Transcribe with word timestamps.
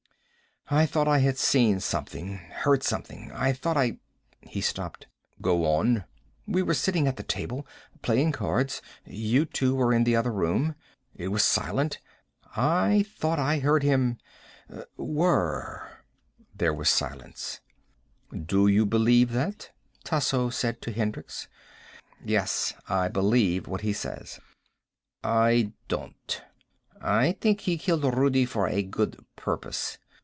"I 0.73 0.85
thought 0.85 1.05
I 1.07 1.17
had 1.17 1.37
seen 1.37 1.81
something. 1.81 2.35
Heard 2.37 2.81
something. 2.81 3.29
I 3.33 3.51
thought 3.51 3.75
I" 3.75 3.97
He 4.41 4.61
stopped. 4.61 5.05
"Go 5.41 5.65
on." 5.65 6.05
"We 6.47 6.61
were 6.61 6.73
sitting 6.73 7.09
at 7.09 7.17
the 7.17 7.23
table. 7.23 7.67
Playing 8.01 8.31
cards. 8.31 8.81
You 9.05 9.43
two 9.43 9.75
were 9.75 9.91
in 9.93 10.05
the 10.05 10.15
other 10.15 10.31
room. 10.31 10.75
It 11.13 11.27
was 11.27 11.43
silent. 11.43 11.99
I 12.55 13.03
thought 13.05 13.37
I 13.37 13.59
heard 13.59 13.83
him 13.83 14.17
whirr." 14.95 15.91
There 16.55 16.73
was 16.73 16.89
silence. 16.89 17.59
"Do 18.31 18.65
you 18.69 18.85
believe 18.85 19.33
that?" 19.33 19.71
Tasso 20.05 20.49
said 20.49 20.81
to 20.83 20.93
Hendricks. 20.93 21.49
"Yes. 22.23 22.75
I 22.87 23.09
believe 23.09 23.67
what 23.67 23.81
he 23.81 23.91
says." 23.91 24.39
"I 25.21 25.73
don't. 25.89 26.41
I 27.01 27.33
think 27.41 27.61
he 27.61 27.77
killed 27.77 28.05
Rudi 28.05 28.45
for 28.45 28.69
a 28.69 28.83
good 28.83 29.19
purpose." 29.35 29.97